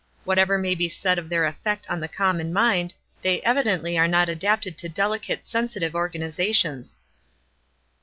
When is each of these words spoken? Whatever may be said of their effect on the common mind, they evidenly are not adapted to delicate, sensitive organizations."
Whatever 0.23 0.57
may 0.57 0.73
be 0.73 0.89
said 0.89 1.19
of 1.19 1.29
their 1.29 1.45
effect 1.45 1.87
on 1.87 1.99
the 1.99 2.07
common 2.07 2.51
mind, 2.51 2.95
they 3.21 3.39
evidenly 3.43 3.99
are 3.99 4.07
not 4.07 4.29
adapted 4.29 4.75
to 4.79 4.89
delicate, 4.89 5.45
sensitive 5.45 5.93
organizations." 5.93 6.97